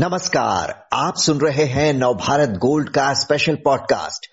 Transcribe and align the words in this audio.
नमस्कार, 0.00 0.86
आप 0.92 1.14
सुन 1.16 1.38
रहे 1.46 1.64
हैं 1.64 1.94
नवभारत 1.94 2.48
गोल्ड 2.48 2.88
का 2.88 3.12
स्पेशल 3.12 3.54
पॉडकास्ट 3.54 4.26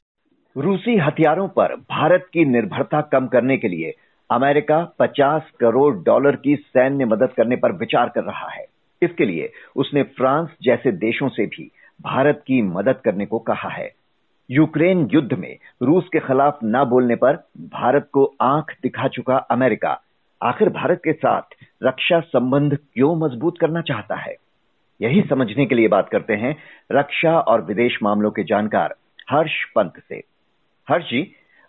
रूसी 0.58 0.98
हथियारों 0.98 1.48
पर 1.48 1.76
भारत 1.76 2.26
की 2.34 2.46
निर्भरता 2.46 3.02
कम 3.02 3.28
करने 3.28 3.58
के 3.58 3.68
लिए 3.68 3.94
अमेरिका 4.32 4.94
50 5.00 5.42
करोड़ 5.60 5.96
डॉलर 5.96 6.36
की 6.36 6.56
सैन्य 6.56 7.06
मदद 7.06 7.30
करने 7.38 7.56
पर 7.56 7.72
विचार 7.72 8.10
कर 8.10 8.24
रहा 8.24 8.50
है। 8.50 8.66
इसके 9.02 9.26
लिए 9.26 9.52
उसने 9.76 10.04
फ्रांस 10.04 10.50
जैसे 10.64 10.92
देशों 10.92 11.30
से 11.30 11.46
भी 11.46 11.72
भारत 12.02 12.38
की 12.48 12.62
मदद 12.62 12.96
करने 13.06 13.26
को 13.26 13.40
कहा 13.40 13.70
है। 13.70 13.94
यूक्रेन 14.52 15.10
युद्ध 15.14 15.34
में 15.34 15.58
रूस 15.84 16.04
के 16.14 16.20
खिलाफ 16.20 16.60
न 16.64 16.86
बोलने 16.86 17.16
पर 17.16 17.34
भारत 17.58 18.10
को 18.14 18.36
आँख 18.42 18.76
दिखा 18.84 19.08
चुका 19.08 19.38
अमेरिका। 19.38 20.02
आखिर 20.44 20.70
भारत 20.70 20.98
के 20.98 21.14
साथ 21.14 21.42
रक्षा 21.84 22.20
संबंध 22.20 22.78
क्यों 22.94 23.16
मज़बूत 23.16 23.54
करना 23.62 23.82
चाहता 23.82 24.16
है? 24.16 24.45
यही 25.02 25.22
समझने 25.22 25.66
के 25.66 25.76
लिए 25.76 25.88
बात 25.88 26.10
करते 26.10 26.34
हैं 26.34 26.56
रक्षा 26.92 27.40
और 27.40 27.62
विदेश 27.62 27.98
मामलों 28.04 28.32
के 28.32 28.44
जानकार 28.44 28.96
हर्ष 29.30 29.64
पंत 29.76 29.94
से। 30.10 30.22
हर्ष 30.88 31.06
जी, 31.06 31.22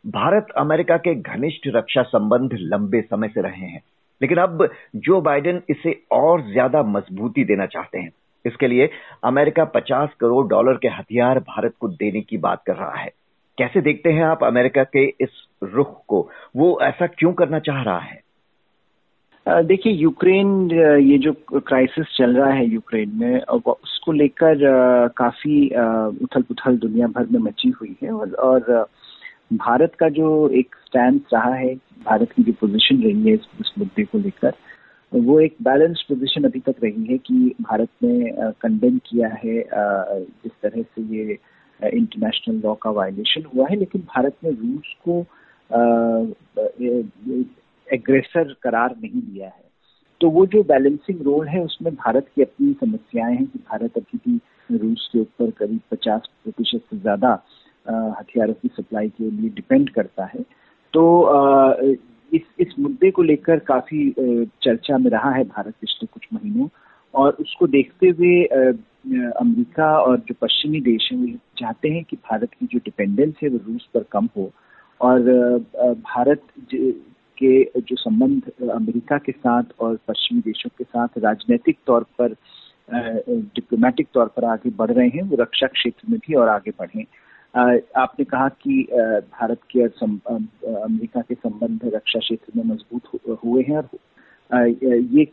भारत 0.05 0.47
अमेरिका 0.57 0.97
के 0.97 1.15
घनिष्ठ 1.15 1.67
रक्षा 1.67 2.03
संबंध 2.03 2.51
लंबे 2.53 3.01
समय 3.01 3.29
से 3.29 3.41
रहे 3.41 3.67
हैं, 3.67 3.83
लेकिन 4.20 4.39
अब 4.39 4.69
जो 4.97 5.20
बाइडेन 5.20 5.62
इसे 5.69 6.01
और 6.12 6.43
ज़्यादा 6.53 6.83
मजबूती 6.83 7.45
देना 7.45 7.67
चाहते 7.67 7.98
हैं, 7.98 8.11
इसके 8.45 8.67
लिए 8.67 8.91
अमेरिका 9.25 9.65
50 9.65 10.15
करोड़ 10.20 10.47
डॉलर 10.48 10.77
के 10.77 10.89
हथियार 10.89 11.39
भारत 11.39 11.75
को 11.81 11.89
देने 11.89 12.20
की 12.20 12.37
बात 12.37 12.62
कर 12.67 12.77
रहा 12.77 12.95
है। 12.95 13.11
कैसे 13.59 13.81
देखते 13.81 14.12
हैं 14.12 14.25
आप 14.25 14.45
अमेरिका 14.45 14.84
के 14.84 15.05
इस 15.20 15.47
रुख 15.62 16.05
को? 16.09 16.31
वो 16.56 16.79
ऐसा 16.83 17.06
क्यों 17.06 17.33
करना 17.33 17.59
चाह 17.59 17.83
रहा 17.83 17.98
है? 17.98 18.26
देखिए 19.46 19.92
यूक्रेन 19.92 20.70
ये 21.00 21.18
जो 21.18 21.32
क्राइसिस 21.52 22.06
चल 22.16 22.36
रहा 22.36 22.52
है 22.52 22.66
यूक्रेन 22.66 23.11
में 23.14 23.41
उसको 23.41 24.12
लेकर 24.12 24.58
काफ़ी 25.16 25.66
उथल 26.25 26.42
पुथल 26.42 26.78
दुनिया 26.78 27.06
भर 27.06 27.27
में 27.27 27.38
मची 27.41 27.69
हुई 27.70 27.97
है 28.03 28.11
और, 28.11 28.33
और 28.33 28.88
भारत 29.53 29.92
का 29.94 30.08
जो 30.08 30.48
एक 30.48 30.75
स्टैंड 30.86 31.20
रहा 31.33 31.55
है 31.55 31.75
भारत 32.05 32.33
की 32.33 32.42
जो 32.42 32.53
पोजीशन 32.53 33.03
रही 33.03 33.28
है 33.28 33.34
इस, 33.34 33.72
मुद्दे 33.78 34.05
को 34.05 34.19
लेकर 34.19 34.53
वो 35.12 35.38
एक 35.41 35.56
बैलेंस 35.62 36.05
पोजीशन 36.08 36.44
अभी 36.44 36.60
तक 36.60 36.75
रही 36.83 37.05
है 37.05 37.19
कि 37.19 37.55
भारत 37.60 37.88
ने 38.03 38.33
कंडेम 38.60 38.98
किया 38.98 39.28
है 39.28 39.62
जिस 40.22 40.53
तरह 40.62 40.83
से 40.83 41.03
ये 41.16 41.38
इंटरनेशनल 41.81 42.60
लॉ 42.64 42.75
का 42.75 42.91
वायलेशन 42.91 43.44
हुआ 43.55 43.66
है 43.70 43.77
लेकिन 43.77 44.03
भारत 44.16 44.36
ने 44.44 44.50
रूस 44.50 44.94
को 45.08 45.22
एग्रेसर 47.89 48.53
करार 48.62 48.95
नहीं 49.03 49.20
दिया 49.23 49.47
है। 49.47 49.65
तो 50.20 50.29
वो 50.31 50.45
जो 50.47 50.62
बैलेंसिंग 50.65 51.20
रोल 51.23 51.48
है, 51.48 51.62
उसमें 51.62 51.95
भारत 51.95 52.27
की 52.37 52.43
अपनी 52.43 52.73
समस्याएँ 52.81 53.34
हैं 53.34 53.47
कि 53.47 53.59
भारत 53.61 53.97
अभी 53.97 54.19
भी 54.19 54.78
रूस 54.78 55.09
के 55.12 55.20
ऊपर 55.20 55.51
करीब 55.51 55.81
50 55.93 56.27
प्रतिशत 56.45 56.83
से 56.91 56.98
ज़्यादा 56.98 57.33
हथियारों 57.87 58.55
की 58.55 58.69
सप्लाई 58.69 59.09
के 59.09 59.31
लिए 59.31 59.51
डिपेंड 59.51 59.91
करता 59.91 60.25
है। 60.25 60.43
तो 60.95 61.03
इस 62.33 62.43
इस 62.59 62.75
मुद्दे 62.78 63.11
को 63.11 63.23
लेकर 63.23 63.59
काफ़ी 63.67 64.11
चर्चा 64.62 64.98
में 64.98 65.11
रहा 65.11 65.31
है 65.31 65.45
भारत 65.47 65.75
पिछले 65.81 66.06
कुछ 66.06 66.27
महीनों 66.34 66.69
और 67.15 67.37
उसको 67.41 67.67
देखते 67.67 68.09
हुए 68.09 68.43
अमेरिका 68.45 69.91
और 69.98 70.19
जो 70.19 70.34
पश्चिमी 70.41 70.81
देश 70.81 71.09
हैं, 71.12 71.19
वो 71.21 71.39
चाहते 71.59 71.89
हैं 71.89 72.03
कि 72.05 72.17
भारत 72.17 72.55
की 72.55 72.67
जो 72.67 72.78
डिपेंडेंस 72.84 73.34
है, 73.43 73.48
वो 73.48 73.59
रूस 73.67 73.89
पर 73.95 74.05
कम 74.12 74.28
हो। 74.37 74.50
और 75.00 75.21
भारत 76.03 76.43
के 77.39 77.81
जो 77.81 77.97
संबंध 77.97 78.51
अमेरिका 78.70 79.19
के 79.19 79.33
साथ 79.33 79.81
और 79.81 79.98
पश्चिमी 80.09 80.41
देशों 80.41 80.70
के 80.79 80.84
साथ 80.84 81.19
राजनीतिक 81.19 81.78
तौर 81.87 82.06
पर 82.20 82.34
डिप्लोमेटिक 82.89 84.09
तौर 84.15 84.27
पर 84.27 84.45
आगे 84.45 84.70
बढ़ 84.70 84.91
रहे 84.91 85.09
हैं 85.09 85.23
वो 85.23 85.37
रक्षा 85.41 85.66
क्षेत्र 85.66 86.10
में 86.10 86.19
भी 86.19 86.34
और 86.34 86.49
आगे 86.49 86.71
बढ़े 86.71 87.06
आपने 87.97 88.25
कहा 88.25 88.49
कि 88.62 88.83
भारत 89.33 89.60
के 89.71 89.87
और 89.87 90.10
अमेरिका 90.77 91.21
के 91.21 91.34
संबंध 91.34 91.91
रक्षा 91.94 92.19
क्षेत्र 92.19 92.53
में 92.56 92.65
मज़बूत 92.65 93.21
हुए 93.44 93.62
हैं 93.62 93.77
और 93.77 94.69
ये 95.12 95.25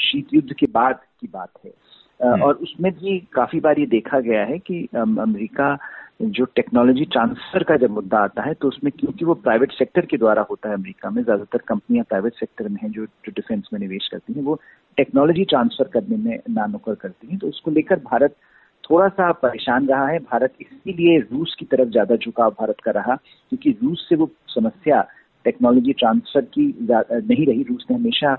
शीत 0.00 0.34
युद्ध 0.34 0.52
के 0.52 0.66
बाद 0.72 1.00
की 1.20 1.28
बात 1.32 1.50
है 1.64 1.72
हम्म। 2.20 2.42
और 2.42 2.54
उसमें 2.54 2.92
भी 2.92 3.18
काफ़ी 3.32 3.60
बार 3.60 3.78
ये 3.78 3.86
देखा 3.86 4.20
गया 4.20 4.44
है 4.44 4.58
कि 4.58 4.86
अमेरिका 4.96 5.74
जो 6.22 6.44
टेक्नोलॉजी 6.56 7.04
ट्रांसफ़र 7.04 7.62
का 7.64 7.76
जब 7.76 7.90
मुद्दा 7.90 8.18
आता 8.18 8.42
है 8.42 8.52
तो 8.54 8.68
उसमें 8.68 8.90
क्योंकि 8.92 9.24
वो 9.24 9.34
प्राइवेट 9.36 9.72
सेक्टर 9.72 10.06
के 10.06 10.16
द्वारा 10.16 10.42
होता 10.50 10.68
है 10.68 10.74
अमेरिका 10.74 11.10
में, 11.10 11.22
ज़्यादातर 11.22 11.58
कंपनियाँ 11.68 12.04
प्राइवेट 12.08 12.34
सेक्टर 12.34 12.68
में 12.68 12.78
हैं 12.82 12.90
जो 12.90 13.04
जो 13.04 13.32
डिफेंस 13.32 13.68
में 13.72 13.80
निवेश 13.80 14.08
करती 14.12 14.32
हैं, 14.32 14.42
वो 14.42 14.60
टेक्नोलॉजी 14.98 15.44
ट्रांसफ़र 15.44 15.88
करने 15.92 16.16
में 16.18 16.38
नानुकर 16.50 16.94
करती 16.94 17.28
हैं। 17.28 17.38
तो 17.38 17.48
उसको 17.48 17.70
लेकर 17.70 17.98
भारत 18.04 18.36
थोड़ा 18.84 19.08
सा 19.08 19.30
परेशान 19.42 19.86
रहा 19.88 20.06
है। 20.06 20.18
भारत 20.20 20.54
इसीलिए 20.60 21.18
रूस 21.22 21.54
की 21.58 21.64
तरफ़ 21.66 21.88
ज़्यादा 21.90 22.16
झुकाव 22.16 22.50
भारत 22.50 22.80
का 22.84 22.90
रहा, 22.90 23.14
क्योंकि 23.14 23.70
रूस 23.82 24.06
से 24.08 24.16
वो 24.16 24.30
समस्या 24.48 25.02
टेक्नोलॉजी 25.44 25.92
ट्रांसफ़र 25.94 26.44
की 26.54 26.66
नहीं 26.82 27.46
रही। 27.46 27.62
रूस 27.62 27.86
ने 27.90 27.96
हमेशा 27.96 28.38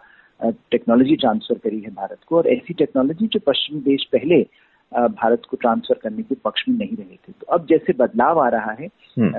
टेक्नोलॉजी 0.72 1.16
ट्रांसफ़र 1.16 1.58
करी 1.64 1.80
है 1.82 1.90
भारत 1.94 2.20
को। 2.28 2.38
और 2.38 2.48
ऐसी 2.50 2.74
टेक्नोलॉजी 2.74 3.28
जो 3.28 3.40
पश्चिमी 3.48 3.82
देश 3.82 4.08
पहले 4.14 4.46
भारत 4.98 5.42
को 5.50 5.58
ट्रांसफ़र 5.58 6.00
करने 6.04 6.24
के 6.24 6.36
पक्ष 6.36 6.64
में 6.70 6.78
नहीं 6.78 6.98
रहे 6.98 7.16
थे। 7.16 7.32
तो 7.32 7.46
अब 7.48 7.66
जैसे 7.70 7.94
बदलाव 7.94 8.40
आ 8.40 8.48
रहा 8.50 8.72
है 8.72 8.88
हम्म। 9.20 9.32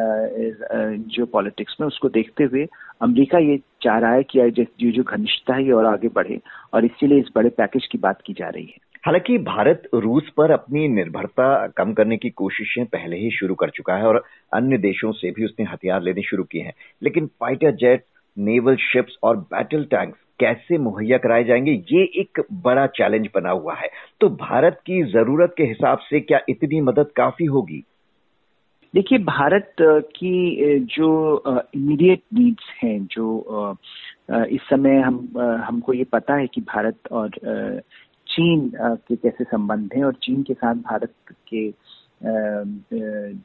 जो 1.08 1.26
पॉलिटिक्स 1.26 1.76
में 1.80 1.86
उसको 1.86 2.08
देखते 2.08 2.44
हुए 2.44 2.66
अमेरिका 3.02 3.38
ये 3.38 3.58
चाह 3.82 3.98
रहा 3.98 4.12
है 4.12 4.22
कि 4.22 4.50
जो 4.50 4.90
जो 4.90 5.02
घनिष्ठता 5.02 5.54
है 5.54 5.64
ये 5.64 5.72
और 5.72 5.86
आगे 5.86 6.08
बढ़े 6.08 6.40
और 6.74 6.84
इसीलिए 6.84 7.18
इस 7.18 7.30
बड़े 7.36 7.48
पैकेज 7.48 7.86
की 7.86 7.98
बात 7.98 8.22
की 8.26 8.32
जा 8.32 8.48
रही 8.48 8.64
है। 8.64 8.94
हालाँकि 9.06 9.38
भारत 9.38 9.82
रूस 9.94 10.28
पर 10.36 10.50
अपनी 10.50 10.88
निर्भरता 10.88 11.66
कम 11.66 11.92
करने 11.92 12.16
की 12.16 12.30
कोशिशें 12.30 12.84
पहले 12.86 13.16
ही 13.16 13.30
शुरू 13.30 13.54
कर 13.54 13.70
चुका 13.70 13.94
है 13.94 14.06
और 14.06 14.22
अन्य 14.52 14.78
देशों 14.78 15.12
से 15.12 15.30
भी 15.30 15.44
उसने 15.44 15.66
हथियार 15.66 16.02
लेने 16.02 16.22
शुरू 16.22 16.44
किए 16.44 16.62
हैं। 16.62 16.72
लेकिन 17.02 17.26
फाइटर 17.26 17.70
जेट 17.70 18.04
नेवल 18.38 18.76
शिप्स 18.76 19.16
और 19.22 19.36
बैटल 19.36 19.84
टैंक्स 19.84 20.18
कैसे 20.40 20.78
मुहैया 20.78 21.18
कराए 21.18 21.44
जाएँगे, 21.44 21.72
ये 21.92 22.02
एक 22.20 22.40
बड़ा 22.64 22.86
चैलेंज 22.96 23.28
बना 23.34 23.50
हुआ 23.50 23.74
है। 23.74 23.88
तो 24.20 24.28
भारत 24.30 24.80
की 24.86 25.02
ज़रूरत 25.12 25.54
के 25.56 25.64
हिसाब 25.64 25.98
से 26.00 26.20
क्या 26.20 26.40
इतनी 26.48 26.80
मदद 26.80 27.10
काफ़ी 27.16 27.46
होगी? 27.46 27.82
देखिए, 28.94 29.18
भारत 29.18 29.74
की 29.82 30.78
जो 30.96 31.42
इमीडिएट 31.74 32.22
नीड्स 32.34 32.64
हैं, 32.82 33.06
जो 33.06 33.76
इस 34.32 34.60
समय 34.60 35.00
हम 35.00 35.28
हमको 35.64 35.92
ये 35.92 36.04
पता 36.04 36.34
है 36.34 36.46
कि 36.46 36.60
भारत 36.60 37.12
और 37.12 37.30
चीन 38.26 38.70
के 38.76 39.16
कैसे 39.16 39.44
संबंध 39.44 39.90
हैं 39.96 40.04
और 40.04 40.14
चीन 40.22 40.42
के 40.42 40.54
साथ 40.54 40.74
भारत 40.74 41.12
के 41.48 41.68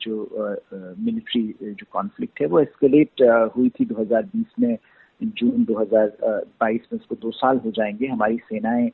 जो 0.04 0.58
मिलिट्री 1.00 1.42
जो 1.62 1.86
कॉन्फ्लिक्ट 1.92 2.42
है, 2.42 2.48
वो 2.48 2.60
एस्केलेट 2.60 3.22
हुई 3.58 3.70
थी 3.70 3.86
2020 3.86 4.54
में। 4.60 4.78
जून 5.22 5.64
2022 5.66 6.88
में 6.94 7.00
उसको 7.00 7.16
दो 7.16 7.32
साल 7.32 7.58
हो 7.66 7.72
जाएँगे। 7.72 8.08
हमारी 8.08 8.38
सेनाएँ 8.38 8.90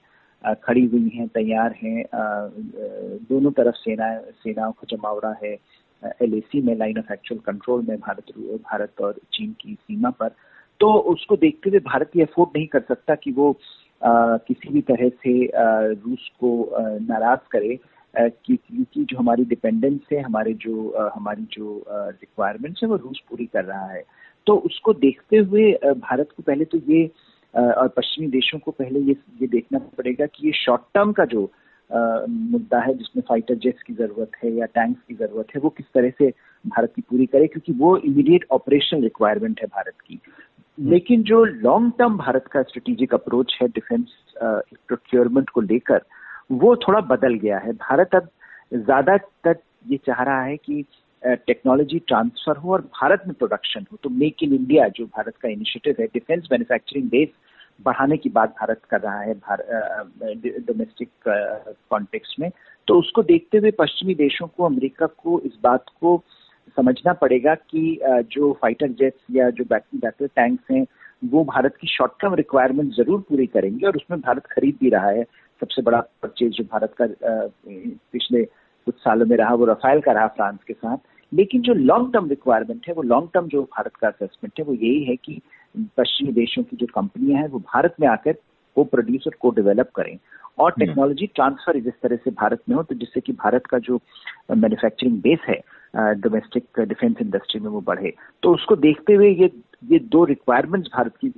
खड़ी 0.63 0.85
हुई 0.85 1.09
हैं 1.15 1.27
तैयार 1.27 1.75
हैं। 1.83 2.03
दोनों 3.29 3.51
तरफ़ 3.51 3.75
सेना 3.75 4.17
सेनाओं 4.43 4.71
का 4.71 4.95
जमावड़ा 4.95 5.33
है 5.43 5.57
एलएसी 6.21 6.61
में 6.61 6.75
लाइन 6.75 6.97
ऑफ़ 6.99 7.13
एक्चुअल 7.13 7.39
कंट्रोल 7.45 7.85
में 7.89 7.97
भारत 7.99 8.31
भारत 8.39 9.01
और 9.01 9.19
चीन 9.33 9.55
की 9.61 9.73
सीमा 9.73 10.09
पर। 10.09 10.29
तो 10.79 10.93
उसको 11.13 11.35
देखते 11.37 11.69
हुए 11.69 11.79
भारत 11.79 12.11
ये 12.15 12.23
अफोर्ड 12.23 12.49
नहीं 12.57 12.67
कर 12.67 12.81
सकता 12.87 13.15
कि 13.15 13.31
वो 13.31 13.51
आ, 14.03 14.37
किसी 14.37 14.69
भी 14.69 14.81
तरह 14.81 15.09
से 15.09 15.47
आ, 15.47 15.79
रूस 16.05 16.29
को 16.39 16.63
आ, 16.63 16.81
नाराज़ 16.81 17.47
करे। 17.51 17.79
क्योंकि 18.17 19.03
जो 19.03 19.17
हमारी 19.17 19.43
डिपेंडेंस 19.45 19.99
है 20.13 20.21
हमारे 20.21 20.53
जो 20.53 20.89
आ, 20.89 21.09
हमारी 21.15 21.47
जो 21.51 21.83
रिक्वायरमेंट्स 21.89 22.83
है 22.83 22.89
वो 22.89 22.95
रूस 22.95 23.21
पूरी 23.29 23.45
कर 23.45 23.63
रहा 23.63 23.85
है। 23.85 24.03
तो 24.47 24.55
उसको 24.65 24.93
देखते 24.95 25.37
हुए 25.39 25.71
भारत 25.83 26.29
को 26.37 26.43
पहले 26.43 26.65
तो 26.65 26.77
ये 26.87 27.05
और 27.53 27.87
पश्चिमी 27.87 28.27
देशों 28.29 28.59
को 28.59 28.71
पहले 28.71 28.99
ये 29.01 29.15
ये 29.41 29.47
देखना 29.47 29.79
पड़ेगा 29.97 30.25
कि 30.25 30.47
ये 30.47 30.53
शॉर्ट 30.55 30.81
टर्म 30.93 31.11
का 31.11 31.25
जो 31.25 31.49
मुद्दा 31.89 32.79
है 32.79 32.93
जिसमें 32.93 33.23
फाइटर 33.29 33.55
जेट्स 33.55 33.83
की 33.83 33.93
ज़रूरत 33.93 34.31
है 34.43 34.51
या 34.51 34.65
टैंक्स 34.67 35.01
की 35.07 35.15
ज़रूरत 35.15 35.47
है 35.55 35.61
वो 35.61 35.69
किस 35.69 35.85
तरह 35.93 36.09
से 36.09 36.29
भारत 36.65 36.93
की 36.95 37.01
पूरी 37.01 37.25
करे 37.25 37.47
क्योंकि 37.47 37.73
वो 37.73 37.97
इमीडिएट 37.99 38.45
ऑपरेशनल 38.51 39.01
रिक्वायरमेंट 39.01 39.61
है 39.61 39.67
भारत 39.67 39.93
की 39.99 40.19
हम्म। 40.77 40.89
लेकिन 40.89 41.23
जो 41.23 41.43
लॉन्ग 41.45 41.91
टर्म 41.99 42.17
भारत 42.17 42.47
का 42.47 42.61
स्ट्रेटेजिक 42.63 43.13
अप्रोच 43.13 43.57
है 43.61 43.67
डिफेंस 43.69 44.15
प्रोक्योरमेंट 44.37 45.49
को 45.49 45.61
लेकर 45.63 46.01
वो 46.53 46.75
थोड़ा 46.77 46.99
बदल 47.07 47.33
गया 47.35 47.57
है 47.57 47.71
भारत 47.73 48.15
अब 48.15 48.29
ज़्यादातर 48.73 49.57
ये 49.87 49.97
चाह 50.05 50.23
रहा 50.23 50.41
है 50.41 50.57
कि 50.57 50.83
टेक्नोलॉजी 51.25 51.99
ट्रांसफ़र 51.99 52.57
हो 52.57 52.71
और 52.73 52.81
भारत 53.01 53.23
में 53.27 53.33
प्रोडक्शन 53.33 53.85
हो 53.91 53.97
तो 54.03 54.09
मेक 54.11 54.43
इन 54.43 54.53
इंडिया 54.53 54.87
जो 54.87 55.05
भारत 55.07 55.35
का 55.41 55.49
इनिशिएटिव 55.49 55.95
है 55.99 56.07
डिफेंस 56.13 56.47
मैन्युफैक्चरिंग 56.51 57.09
बेस 57.09 57.29
बढ़ाने 57.79 58.17
की 58.17 58.29
बात 58.29 58.49
भारत 58.59 58.81
कर 58.89 59.01
रहा 59.01 59.21
है 59.21 59.33
डोमेस्टिक 60.61 61.09
कॉन्टेक्स्ट 61.89 62.39
में। 62.39 62.49
तो 62.87 62.99
उसको 62.99 63.23
देखते 63.23 63.57
हुए 63.57 63.71
पश्चिमी 63.79 64.15
देशों 64.15 64.47
को, 64.47 64.65
अमेरिका 64.65 65.05
को 65.05 65.39
इस 65.45 65.57
बात 65.63 65.85
को 66.01 66.21
समझना 66.77 67.13
पड़ेगा 67.13 67.55
कि 67.55 67.99
जो 68.31 68.51
फाइटर 68.61 68.91
जेट्स 68.91 69.25
या 69.31 69.49
जो 69.49 69.63
बैटल 69.65 70.27
टैंक्स 70.27 70.71
हैं, 70.71 70.85
वो 71.25 71.43
भारत 71.45 71.75
की 71.81 71.87
शॉर्ट 71.87 72.11
टर्म 72.21 72.33
रिक्वायरमेंट 72.35 72.93
ज़रूर 72.93 73.19
पूरी 73.29 73.45
करेंगे 73.47 73.87
और 73.87 73.95
उसमें 73.95 74.19
भारत 74.21 74.45
खरीद 74.51 74.77
भी 74.81 74.89
रहा 74.89 75.09
है। 75.09 75.23
सबसे 75.61 75.81
बड़ा 75.81 75.99
परचेज 76.21 76.51
जो 76.53 76.63
भारत 76.63 76.93
का 77.01 77.05
पिछले 77.67 78.43
कुछ 78.43 78.95
सालों 78.95 79.25
में 79.25 79.35
रहा, 79.37 79.53
वो 79.53 79.65
रफाइल 79.65 80.01
का 80.01 80.11
रहा, 80.11 80.27
फ्रांस 80.29 80.59
के 80.67 80.73
साथ। 80.73 80.97
लेकिन 81.31 81.61
जो 81.61 81.73
लॉन्ग 81.73 82.13
टर्म 82.13 82.29
रिक्वायरमेंट 82.29 82.87
है 82.87 82.93
वो 82.93 83.01
लॉन्ग 83.03 83.29
टर्म 83.33 83.47
जो 83.47 83.61
भारत 83.63 83.95
का 83.95 84.07
असेसमेंट 84.07 84.59
है 84.59 84.65
वो 84.65 84.73
यही 84.73 85.03
है 85.03 85.15
कि 85.15 85.41
पश्चिमी 85.97 86.31
देशों 86.31 86.63
की 86.63 86.77
जो 86.77 86.85
कंपनियाँ 86.95 87.41
हैं 87.41 87.47
वो 87.49 87.59
भारत 87.59 87.95
में 87.99 88.07
आकर 88.07 88.33
को 88.77 88.83
प्रोड्यूस 88.83 89.23
और 89.27 89.35
को 89.39 89.49
डेवलप 89.51 89.89
करें। 89.95 90.17
और 90.59 90.71
टेक्नोलॉजी 90.71 91.25
ट्रांसफ़र 91.27 91.79
जिस 91.79 91.93
तरह 92.03 92.15
से 92.15 92.31
भारत 92.31 92.61
में 92.69 92.75
हो 92.75 92.83
तो 92.83 92.95
जिससे 92.95 93.21
कि 93.21 93.33
भारत 93.33 93.65
का 93.65 93.77
जो 93.79 93.99
मैन्युफैक्चरिंग 94.51 95.21
बेस 95.21 95.39
है 95.49 95.59
डोमेस्टिक 96.15 96.79
डिफेंस 96.79 97.15
इंडस्ट्री 97.21 97.59
में 97.61 97.69
वो 97.69 97.81
बढ़े। 97.81 98.13
तो 98.43 98.53
उसको 98.53 98.75
देखते 98.75 99.13
हुए 99.13 99.29
ये 99.31 99.51
ये 99.91 99.99
दो 100.11 100.23
रिक्वायरमेंट्स 100.25 100.89
भारत 100.95 101.13
की 101.23 101.31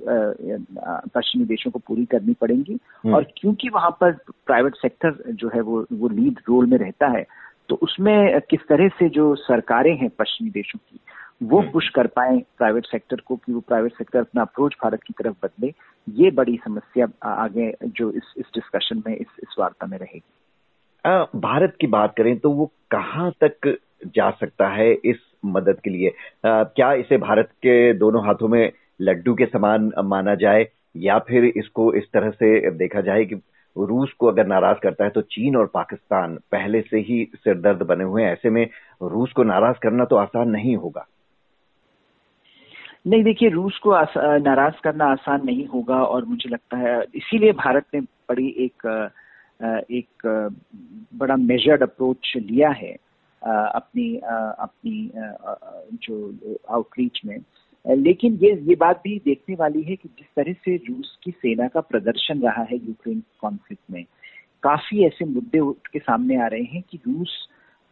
पश्चिमी 1.14 1.44
देशों 1.44 1.70
को 1.70 1.78
पूरी 1.78 2.04
करनी 2.04 2.34
पड़ेंगी। 2.40 2.72
हम्म। 2.72 3.14
और 3.14 3.26
क्योंकि 3.36 3.68
वहाँ 3.68 3.90
पर 3.90 4.12
प्राइवेट 4.46 4.74
सेक्टर 4.74 5.32
जो 5.32 5.50
है 5.54 5.60
वो 5.60 5.84
वो 5.92 6.08
लीड 6.08 6.38
रोल 6.48 6.66
में 6.66 6.78
रहता 6.78 7.06
है 7.08 7.26
तो 7.68 7.74
उसमें 7.82 8.40
किस 8.50 8.60
तरह 8.68 8.88
से 8.88 9.08
जो 9.08 9.34
सरकारें 9.36 9.96
हैं 9.96 10.08
पश्चिमी 10.18 10.50
देशों 10.50 10.78
की 10.80 11.00
वो 11.42 11.60
पुश 11.62 11.84
हम्म। 11.86 11.94
कर 11.94 12.06
पाए 12.10 12.38
प्राइवेट 12.58 12.86
सेक्टर 12.86 13.20
को 13.26 13.36
कि 13.36 13.52
वो 13.52 13.60
प्राइवेट 13.60 13.92
सेक्टर 13.92 14.18
अपना 14.18 14.42
अप्रोच 14.42 14.74
भारत 14.82 15.02
की 15.02 15.14
तरफ़ 15.18 15.34
बदले 15.42 15.72
ये 16.06 16.30
बड़ी 16.30 16.56
समस्या 16.64 17.06
आगे 17.24 17.72
जो 17.90 18.10
इस 18.12 18.32
इस 18.38 18.46
डिस्कशन 18.54 19.02
में 19.06 19.16
इस 19.16 19.36
इस 19.42 19.54
वार्ता 19.58 19.86
में 19.86 19.98
रहेगी 19.98 20.20
भारत 21.40 21.76
की 21.80 21.86
बात 21.86 22.14
करें 22.16 22.38
तो 22.38 22.50
वो 22.50 22.70
कहाँ 22.90 23.30
तक 23.40 23.76
जा 24.16 24.30
सकता 24.30 24.68
है 24.68 24.92
इस 24.92 25.18
मदद 25.46 25.80
के 25.84 25.90
लिए 25.90 26.08
आ, 26.08 26.62
क्या 26.64 26.92
इसे 26.94 27.16
भारत 27.18 27.50
के 27.62 27.92
दोनों 27.94 28.24
हाथों 28.26 28.48
में 28.48 28.72
लड्डू 29.00 29.34
के 29.34 29.46
समान 29.46 29.90
माना 30.04 30.34
जाए 30.34 30.66
या 30.96 31.18
फिर 31.18 31.44
इसको 31.46 31.92
इस 31.94 32.04
तरह 32.12 32.30
से 32.32 32.70
देखा 32.76 33.00
जाए 33.00 33.24
कि 33.24 33.34
रूस 33.78 34.12
को 34.12 34.26
अगर 34.26 34.46
नाराज़ 34.46 34.78
करता 34.78 35.04
है 35.04 35.10
तो 35.10 35.20
चीन 35.22 35.56
और 35.56 35.66
पाकिस्तान 35.66 36.36
पहले 36.52 36.80
से 36.80 36.98
ही 36.98 37.24
सिरदर्द 37.34 37.82
बने 37.82 38.04
हुए 38.04 38.22
हैं। 38.22 38.32
ऐसे 38.32 38.50
में 38.50 38.66
रूस 39.02 39.32
को 39.32 39.42
नाराज़ 39.42 39.76
करना 39.76 40.04
तो 40.04 40.16
आसान 40.16 40.50
नहीं 40.50 40.76
होगा। 40.76 41.06
नहीं, 43.06 43.22
देखिए, 43.24 43.48
रूस 43.48 43.78
को 43.78 43.90
नाराज़ 44.38 44.80
करना 44.84 45.04
आसान 45.06 45.44
नहीं 45.46 45.66
होगा 45.66 46.02
और 46.04 46.24
मुझे 46.24 46.48
लगता 46.48 46.76
है, 46.76 47.02
इसीलिए 47.14 47.52
भारत 47.52 47.84
ने 47.94 48.00
बड़ी 48.00 48.48
एक 48.58 49.10
एक 49.90 50.26
बड़ा 51.14 51.36
मेजर्ड 51.36 51.82
अप्रोच 51.82 52.32
लिया 52.36 52.70
है 52.70 52.92
अपनी 53.42 54.16
अपनी 54.58 55.10
जो 56.02 56.56
आउटरीच 56.70 57.20
में। 57.26 57.38
लेकिन 57.88 58.38
ये 58.42 58.50
ये 58.62 58.74
बात 58.74 59.00
भी 59.04 59.18
देखने 59.24 59.54
वाली 59.54 59.82
है 59.82 59.96
कि 59.96 60.08
जिस 60.08 60.26
तरह 60.36 60.52
से 60.54 60.76
रूस 60.88 61.16
की 61.24 61.30
सेना 61.30 61.68
का 61.68 61.80
प्रदर्शन 61.80 62.40
रहा 62.40 62.62
है 62.62 62.76
यूक्रेन 62.76 63.22
कॉन्फ्लिक्ट 63.40 63.82
में, 63.90 64.04
काफ़ी 64.62 65.04
ऐसे 65.06 65.24
मुद्दे 65.24 65.58
उठ 65.58 65.86
के 65.92 65.98
सामने 65.98 66.36
आ 66.42 66.46
रहे 66.46 66.62
हैं 66.62 66.82
कि 66.90 66.98
रूस, 67.06 67.48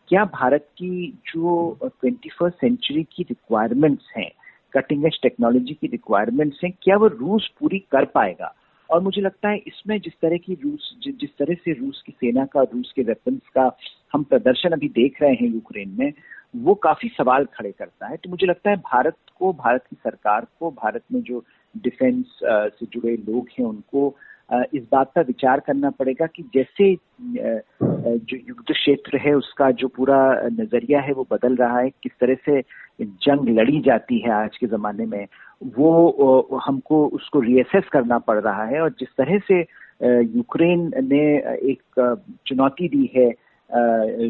क्या 0.08 0.24
भारत 0.24 0.68
की 0.78 1.08
जो 1.26 1.78
ट्वेंटी 1.84 2.28
फ़र्स्ट 2.28 2.60
सेंचुरी 2.60 3.02
की 3.12 3.22
रिक्वायरमेंट्स 3.22 4.12
हैं 4.16 4.30
कटिंग 4.72 5.06
एज 5.06 5.18
टेक्नोलॉजी 5.22 5.74
की 5.74 5.86
रिक्वायरमेंट्स 5.86 6.60
हैं, 6.64 6.72
क्या 6.82 6.96
वो 6.96 7.06
रूस 7.08 7.50
पूरी 7.60 7.78
कर 7.92 8.04
पाएगा? 8.04 8.54
और 8.90 9.00
मुझे 9.02 9.20
लगता 9.22 9.48
है 9.48 9.56
इसमें 9.66 9.98
जिस 10.00 10.12
तरह 10.22 10.36
की 10.36 10.54
रूस 10.54 10.94
जिस 11.04 11.30
तरह 11.38 11.54
से 11.54 11.72
रूस 11.72 12.02
की 12.06 12.12
सेना 12.12 12.44
का, 12.44 12.62
रूस 12.62 12.92
के 12.96 13.02
वेपन्स 13.02 13.48
का 13.54 13.70
हम 14.12 14.22
प्रदर्शन 14.22 14.70
अभी 14.70 14.88
देख 14.88 15.22
रहे 15.22 15.34
हैं 15.34 15.48
यूक्रेन 15.48 15.96
में 15.98 16.12
वो 16.56 16.74
काफ़ी 16.82 17.08
सवाल 17.08 17.44
खड़े 17.54 17.70
करता 17.70 18.06
है। 18.06 18.16
तो 18.16 18.30
मुझे 18.30 18.46
लगता 18.46 18.70
है 18.70 18.76
भारत 18.76 19.16
को, 19.38 19.52
भारत 19.52 19.84
की 19.90 19.96
सरकार 19.96 20.46
को, 20.60 20.70
भारत 20.72 21.02
में 21.12 21.20
जो 21.22 21.44
डिफेंस 21.74 22.38
से 22.42 22.86
जुड़े 22.86 23.16
लोग 23.28 23.48
हैं 23.58 23.66
उनको 23.66 24.14
इस 24.74 24.82
बात 24.92 25.10
का 25.14 25.20
विचार 25.20 25.60
करना 25.60 25.90
पड़ेगा 25.90 26.26
कि 26.26 26.42
जैसे 26.54 26.94
जो 26.94 28.36
युद्ध 28.36 28.72
क्षेत्र 28.72 29.18
है 29.18 29.32
उसका 29.34 29.70
जो 29.72 29.88
पूरा 29.88 30.18
नज़रिया 30.52 31.00
है 31.00 31.12
वो 31.12 31.26
बदल 31.30 31.56
रहा 31.56 31.78
है, 31.78 31.90
किस 31.90 32.12
तरह 32.20 32.34
से 32.46 32.60
जंग 33.00 33.48
लड़ी 33.58 33.80
जाती 33.80 34.18
है 34.18 34.30
आज 34.32 34.56
के 34.56 34.66
जमाने 34.66 35.06
में, 35.06 35.26
वो 35.76 36.60
हमको 36.66 37.06
उसको 37.08 37.40
रीअसेस 37.40 37.88
करना 37.92 38.18
पड़ 38.18 38.38
रहा 38.40 38.64
है। 38.64 38.80
और 38.80 38.90
जिस 38.90 39.08
तरह 39.18 39.38
से 39.48 39.60
यूक्रेन 40.36 40.90
ने 41.04 41.24
एक 41.70 41.82
चुनौती 42.46 42.88
दी 42.88 43.10
है 43.16 43.28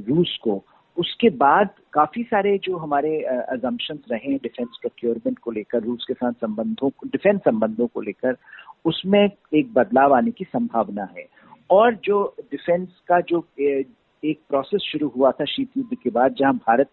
रूस 0.09 0.39
को 0.43 0.63
उसके 0.97 1.31
बाद 1.37 1.69
काफ़ी 1.93 2.23
सारे 2.23 2.57
जो 2.65 2.77
हमारे 2.77 3.17
अजम्पन्स 3.23 4.01
रहे 4.13 4.31
हैं 4.31 4.39
डिफेंस 4.43 4.79
प्रोक्योरमेंट 4.81 5.39
को 5.39 5.51
लेकर 5.51 5.83
रूस 5.83 6.05
के 6.09 6.15
साथ 6.15 6.33
संबंधों 6.41 6.91
डिफेंस 7.07 7.41
संबंधों 7.41 7.87
को 7.87 8.01
लेकर, 8.01 8.37
उसमें 8.85 9.25
एक 9.55 9.73
बदलाव 9.75 10.15
आने 10.15 10.31
की 10.31 10.45
संभावना 10.45 11.09
है। 11.17 11.27
और 11.71 11.95
जो 12.05 12.35
डिफेंस 12.51 12.89
का 13.09 13.21
जो 13.23 13.45
एक 13.59 14.39
प्रोसेस 14.49 14.83
शुरू 14.83 15.09
हुआ 15.17 15.31
था 15.31 15.45
शीत 15.47 15.77
युद्ध 15.77 15.97
के 16.03 16.11
बाद, 16.11 16.35
जहाँ 16.39 16.55
भारत 16.57 16.91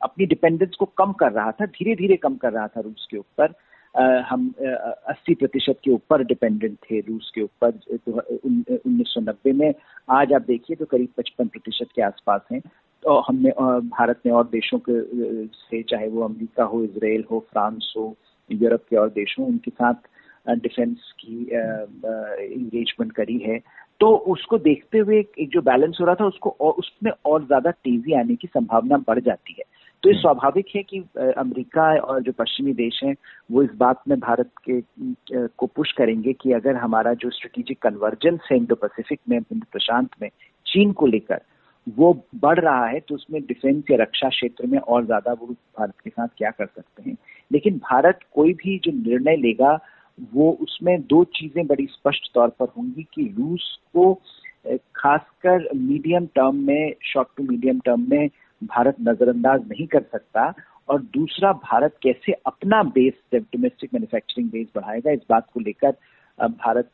अपनी 0.00 0.26
डिपेंडेंस 0.26 0.74
को 0.78 0.84
कम 0.98 1.12
कर 1.12 1.32
रहा 1.32 1.50
था 1.52 1.66
धीरे 1.68 1.94
धीरे 1.96 2.16
कम 2.16 2.36
कर 2.36 2.52
रहा 2.52 2.66
था 2.66 2.80
रूस 2.80 3.06
के 3.10 3.18
ऊपर 3.18 3.54
हम 4.28 4.52
अस्सी 5.08 5.34
प्रतिशत 5.34 5.78
के 5.84 5.90
ऊपर 5.90 6.22
डिपेंडेंट 6.24 6.76
थे 6.82 7.00
रूस 7.00 7.30
के 7.34 7.42
ऊपर 7.42 7.70
तो 7.70 8.12
उन्नीस 8.12 9.08
सौ 9.08 9.20
नब्बे 9.20 9.52
में। 9.52 9.74
आज 10.10 10.32
आप 10.32 10.42
देखिए 10.42 10.76
तो 10.76 10.84
करीब 10.84 11.08
पचपन 11.16 11.48
प्रतिशत 11.48 11.88
के 11.96 12.02
आसपास 12.02 12.40
हैं। 12.52 12.60
हमने 13.04 13.50
भारत 13.90 14.20
ने 14.26 14.32
और 14.32 14.44
देशों 14.48 14.78
के 14.88 15.46
से 15.46 15.82
चाहे 15.82 16.08
वो 16.08 16.22
अमेरिका 16.22 16.64
हो 16.64 16.82
इसराइल 16.84 17.24
हो 17.30 17.38
फ्रांस 17.50 17.92
हो 17.96 18.14
यूरोप 18.50 18.84
के 18.90 18.96
और 18.96 19.08
देश 19.10 19.36
उनके 19.38 19.70
साथ 19.70 20.08
डिफेंस 20.46 21.12
की 21.20 21.42
इंगेजमेंट 22.54 23.12
करी 23.12 23.38
है 23.38 23.58
तो 24.00 24.14
उसको 24.28 24.58
देखते 24.58 24.98
हुए 24.98 25.18
एक 25.18 25.48
जो 25.50 25.60
बैलेंस 25.62 25.96
हो 26.00 26.06
रहा 26.06 26.14
था 26.14 26.26
उसको 26.26 26.56
और 26.60 26.72
उसमें 26.74 27.10
और 27.24 27.44
ज़्यादा 27.46 27.70
तेज़ी 27.70 28.14
आने 28.14 28.34
की 28.36 28.48
संभावना 28.48 28.96
बढ़ 29.06 29.20
जाती 29.20 29.54
है 29.58 29.64
तो 30.02 30.08
ये 30.08 30.14
हम्म। 30.14 30.22
स्वाभाविक 30.22 30.66
है 30.76 30.82
कि 30.82 30.98
अमेरिका 31.36 31.84
और 32.02 32.22
जो 32.22 32.32
पश्चिमी 32.32 32.72
देश 32.72 33.00
हैं 33.04 33.14
वो 33.50 33.62
इस 33.62 33.70
बात 33.74 34.02
में 34.08 34.18
भारत 34.20 34.50
के 34.68 34.80
को 35.32 35.66
पुश 35.66 35.92
करेंगे 35.92 36.32
कि 36.32 36.52
अगर 36.52 36.76
हमारा 36.76 37.14
जो 37.14 37.30
स्ट्रेटेजिक 37.30 37.78
कन्वर्जेंस 37.82 38.40
है 38.50 38.56
इंडो 38.56 38.74
पैसिफिक 38.74 39.20
में 39.28 39.38
हिंद 39.38 39.64
प्रशांत 39.72 40.10
में 40.22 40.28
चीन 40.66 40.92
को 40.92 41.06
लेकर 41.06 41.40
वो 41.86 42.12
बढ़ 42.40 42.58
रहा 42.60 42.86
है 42.86 43.00
तो 43.00 43.14
उसमें 43.14 43.40
डिफेंस 43.42 43.84
या 43.90 43.96
रक्षा 44.00 44.28
क्षेत्र 44.28 44.66
में 44.66 44.78
और 44.78 45.04
ज़्यादा 45.06 45.32
वो 45.32 45.46
भारत 45.46 45.94
के 46.04 46.10
साथ 46.10 46.28
क्या 46.38 46.50
कर 46.50 46.66
सकते 46.66 47.10
हैं। 47.10 47.16
लेकिन 47.50 47.78
भारत 47.80 48.20
कोई 48.34 48.52
भी 48.54 48.78
जो 48.84 48.92
निर्णय 48.92 49.36
लेगा, 49.36 49.78
वो 50.32 50.50
उसमें 50.62 51.00
दो 51.02 51.22
चीज़ें 51.36 51.66
बड़ी 51.66 51.86
स्पष्ट 51.86 52.30
तौर 52.34 52.48
पर 52.58 52.68
होंगी 52.76 53.02
कि 53.14 53.22
रूस 53.38 53.78
को 53.94 54.12
खासकर 54.96 55.68
मीडियम 55.76 56.26
टर्म 56.34 56.64
में 56.66 56.94
शॉर्ट 57.04 57.28
टू 57.36 57.42
मीडियम 57.44 57.80
टर्म 57.84 58.06
में 58.10 58.28
भारत 58.62 58.96
नजरअंदाज 59.00 59.68
नहीं 59.70 59.86
कर 59.86 60.02
सकता 60.02 60.52
और 60.88 61.00
दूसरा, 61.14 61.52
भारत 61.52 61.96
कैसे 62.02 62.32
अपना 62.46 62.82
बेस 62.94 63.14
डोमेस्टिक 63.34 63.94
मैन्युफैक्चरिंग 63.94 64.50
बेस 64.50 64.66
बढ़ाएगा, 64.74 65.10
इस 65.10 65.20
बात 65.30 65.46
को 65.54 65.60
लेकर 65.60 65.96
भारत 66.38 66.90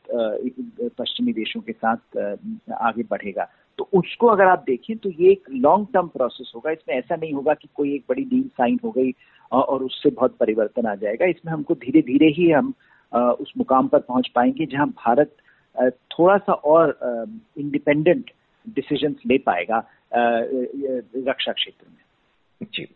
पश्चिमी 0.99 1.33
देशों 1.33 1.61
के 1.61 1.73
साथ 1.73 2.17
आगे 2.81 3.03
बढ़ेगा। 3.03 3.49
तो 3.81 3.89
उसको 3.95 4.27
अगर 4.27 4.45
आप 4.45 4.65
देखें 4.67 4.97
तो 4.97 5.11
ये 5.11 5.31
एक 5.33 5.45
लॉन्ग 5.51 5.87
टर्म 5.95 6.09
प्रोसेस 6.09 6.51
होगा। 6.55 6.71
इसमें 6.71 6.95
ऐसा 6.97 7.17
नहीं 7.17 7.33
होगा 7.33 7.53
कि 7.55 7.69
कोई 7.75 7.95
एक 7.95 8.05
बड़ी 8.09 8.25
डील 8.25 8.43
साइन 8.49 8.79
हो 8.85 8.91
गई 8.91 9.13
और 9.53 9.83
उससे 9.85 10.11
बहुत 10.11 10.37
परिवर्तन 10.41 10.87
आ 10.87 10.95
जाएगा। 10.95 11.27
इसमें 11.27 11.53
हमको 11.53 11.75
धीरे 11.77 12.03
धीरे 12.03 12.27
ही 12.33 12.51
हम 12.51 12.73
उस 13.13 13.53
मुकाम 13.59 13.89
पर 13.89 13.99
पहुँच 14.01 14.29
पाएँगे 14.35 14.67
जहाँ 14.67 14.87
भारत 14.89 15.35
थोड़ा 16.13 16.37
सा 16.39 16.53
और 16.53 16.97
इंडिपेंडेंट 17.59 18.31
डिसीज़न 18.67 19.17
ले 19.27 19.39
पाएगा 19.41 19.79
रक्षा 20.15 21.53
क्षेत्र 21.53 21.87
में। 21.89 22.69
जी। 22.73 22.87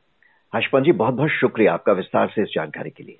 हर्षपन 0.52 0.82
जी 0.82 0.92
बहुत 0.94 1.14
बहुत 1.14 1.30
शुक्रिया 1.30 1.72
आपका 1.72 1.92
विस्तार 1.92 2.32
से 2.34 2.42
इस 2.42 2.52
जानकारी 2.54 2.90
के 2.90 3.02
लिए। 3.02 3.18